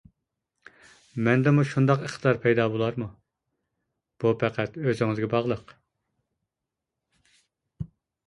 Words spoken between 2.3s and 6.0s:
پەيدا بولارمۇ؟ -بۇ پەقەت ئۆزىڭىزگە باغلىق.